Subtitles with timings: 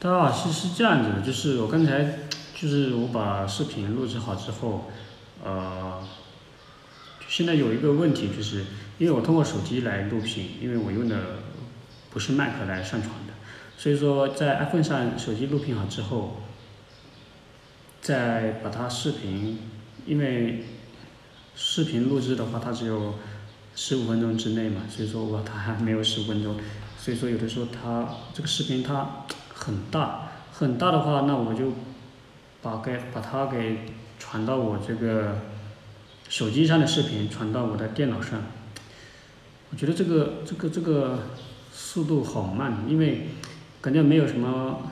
[0.00, 2.20] 大家好，是是这样子的，就是我刚才
[2.54, 4.84] 就是我把视频录制好之后，
[5.42, 6.00] 呃，
[7.26, 8.64] 现在有一个问题，就是
[8.98, 11.16] 因为我通过手机来录屏，因为我用的
[12.12, 13.32] 不是麦克来上传的，
[13.76, 16.42] 所以说在 iPhone 上手机录屏好之后，
[18.00, 19.58] 再把它视频，
[20.06, 20.64] 因为
[21.56, 23.14] 视频录制的话，它只有
[23.74, 26.54] 十五分钟之内嘛，所以说我它还没有十五分钟，
[26.96, 29.24] 所以说有的时候它这个视频它
[29.58, 31.72] 很大，很大的话，那我就
[32.62, 33.78] 把给把它给
[34.18, 35.40] 传到我这个
[36.28, 38.40] 手机上的视频传到我的电脑上，
[39.70, 41.18] 我觉得这个这个这个
[41.72, 43.28] 速度好慢，因为
[43.80, 44.90] 感觉没有什么，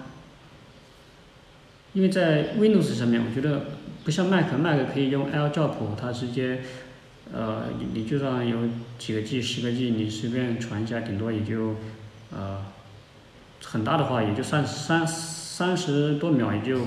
[1.92, 3.66] 因为在 Windows 上面，我觉得
[4.04, 6.60] 不像 Mac，Mac 可以用 AirDrop，它直接。
[7.34, 8.56] 呃，你你就算有
[9.00, 11.74] 几个 G、十个 G，你随便传一下，顶多也就，
[12.30, 12.62] 呃，
[13.68, 16.86] 很大的话也就三三三十多秒也就，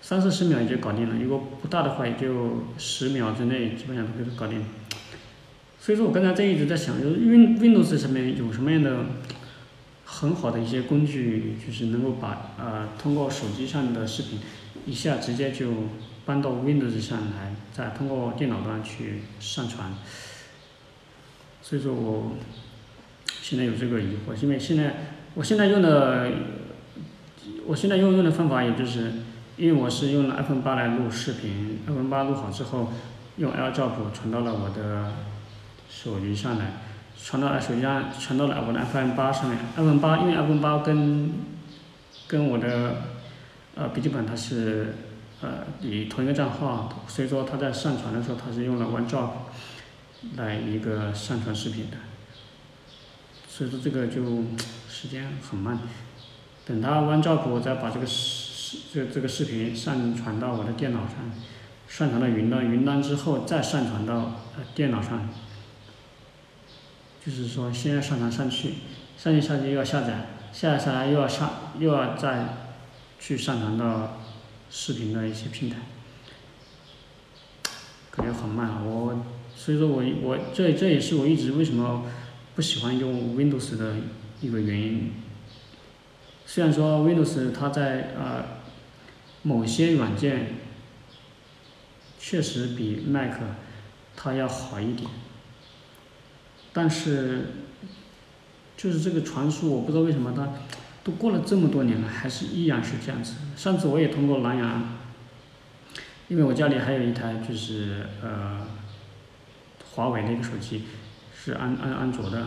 [0.00, 1.16] 三四十秒也就搞定了。
[1.20, 4.64] 如果不大的话，也就十秒之内基本上都可以搞定。
[5.80, 9.06] 所以说我刚才在一直在想，就是 Win Windows 上面有什么样的
[10.04, 14.38] 很好的一些工具，就是能够把呃通过手机上的视频
[14.86, 15.66] 一下直接就。
[16.26, 19.94] 搬到 Windows 上来，再通过电脑端去上传。
[21.62, 22.32] 所以说我
[23.40, 24.92] 现在有这个疑惑，因为现在
[25.36, 26.30] 我现在用的，
[27.66, 29.12] 我现在用用的方法也就是，
[29.58, 32.90] 因为我是用了 iPhone 八来录视频，iPhone 八录好之后，
[33.36, 35.12] 用 AirDrop 传到了我的
[35.90, 36.72] 手机上来，
[37.22, 39.58] 传到了手机上，传到了我的 iPhone 八上面。
[39.76, 41.34] iPhone 八因为 iPhone 八跟
[42.26, 43.02] 跟我的
[43.74, 44.94] 呃笔记本它是。
[45.42, 49.28] 呃，以同一个账号，所以说它在上传的时候，它是用了 OneDrive
[50.38, 51.98] 来一个上传视频的，
[53.56, 54.22] 所以说这个就
[54.90, 55.78] 时间很慢。
[56.66, 61.14] 等他 OneDrive 我再把这个视这这个视频上传到我的电脑上，
[61.88, 64.14] 上传到云端，云端之后再上传到
[64.56, 65.28] 呃电脑上，
[67.24, 68.74] 就是说先要上传上去，
[69.16, 72.56] 上去下去又要下载，下载下来又要上又要再
[73.18, 74.18] 去上传到。
[74.68, 75.76] 视频的一些平台，
[78.10, 78.84] 感觉很慢。
[78.84, 79.24] 我
[79.54, 82.04] 所以说我我这这也是我一直为什么
[82.56, 83.94] 不喜欢用 Windows 的
[84.40, 85.12] 一个原因。
[86.44, 88.44] 虽然说 Windows 它在呃
[89.42, 90.54] 某些软件
[92.18, 93.36] 确实比 Mac
[94.16, 95.08] 它要好一点，
[96.72, 97.52] 但是
[98.76, 100.48] 就是这个传输，我不知道为什么它。
[101.04, 103.34] 都过了这么多年了，还是依然是这样子。
[103.56, 104.82] 上次我也通过蓝牙，
[106.26, 108.66] 因为我家里还有一台就是呃
[109.88, 110.82] 华为的一个手机，
[111.46, 112.44] 是安安安卓的，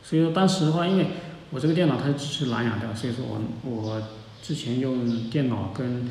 [0.00, 1.08] 所以说当时的话，因为
[1.50, 4.02] 我这个电脑它支持蓝牙的，所以说我我
[4.40, 6.08] 之前用电脑跟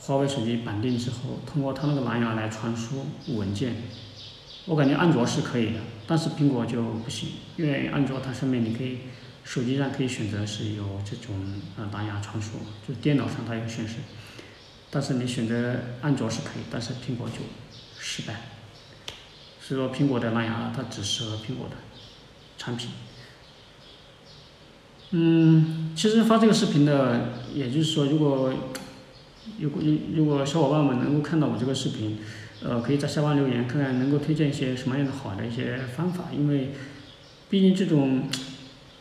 [0.00, 3.04] 华为手机绑定之后，通过它那个蓝牙来传输
[3.36, 3.74] 文件，
[4.64, 9.00] 我感觉安卓是可以的，但是苹果就不行，因为安卓它上面你可以。
[9.44, 11.34] 手机上可以选择是有这种
[11.76, 13.96] 呃蓝牙传输，就电脑上它有显示，
[14.88, 17.38] 但是你选择安卓是可以，但是苹果就
[17.98, 18.36] 失败。
[19.72, 21.76] 所以说苹果的蓝牙它只适合苹果的
[22.58, 22.90] 产品。
[25.12, 28.52] 嗯，其实发这个视频的，也就是说，如果
[29.58, 29.82] 如果
[30.14, 32.18] 如果小伙伴们能够看到我这个视频，
[32.62, 36.72] 呃，可以在下方留言，看看能够推荐一些什么样的好的一些方法，因为
[37.48, 38.28] 毕竟这种。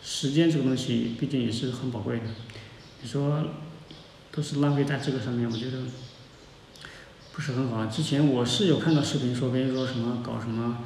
[0.04, 2.24] 时间这个东西毕竟也是很宝贵的，
[3.04, 3.50] 你说
[4.32, 5.78] 都是浪费在这个上面，我觉得
[7.34, 7.86] 不是很好。
[7.86, 10.78] 之前我是有看到视频说，别人说什么搞什么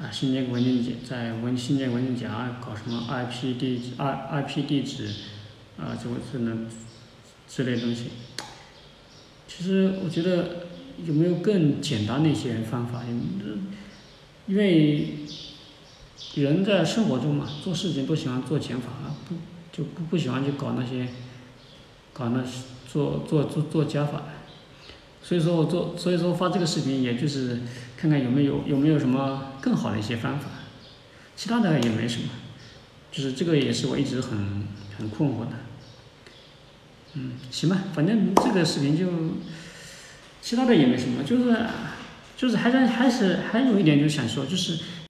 [0.00, 5.06] 啊，新建文件夹，在文新建文件夹搞什么 IP 地 I IP 地址
[5.78, 6.68] 啊，这个这能
[7.48, 8.10] 之类东西。
[9.46, 10.66] 其实我觉得
[11.04, 13.02] 有没有更简单的一些方法？
[14.46, 15.18] 因为。
[16.34, 19.34] 人在生活中嘛，做事情都喜欢做减法啊，不
[19.70, 21.06] 就不不喜欢去搞那些，
[22.14, 22.42] 搞那
[22.90, 24.22] 做做做做加法。
[25.22, 27.60] 所以说我做，所以说发这个视频，也就是
[27.96, 30.46] 看看有没有有没有什么更好的一些方法，
[31.36, 32.28] 其他的也没什么，
[33.10, 34.66] 就是这个也是我一直很
[34.98, 35.52] 很困惑的。
[37.14, 39.06] 嗯，行吧，反正这个视频就，
[40.40, 41.66] 其他的也没什么，就是
[42.36, 44.78] 就是还是还是还有一点就想说，就是。